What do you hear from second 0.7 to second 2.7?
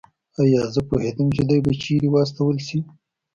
زه پوهېدم چې دی به چېرې واستول